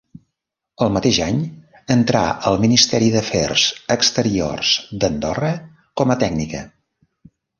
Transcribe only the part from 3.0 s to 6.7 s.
d'Afers Exteriors d'Andorra com a tècnica.